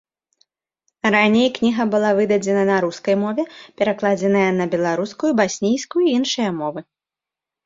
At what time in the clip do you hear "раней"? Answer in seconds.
1.15-1.49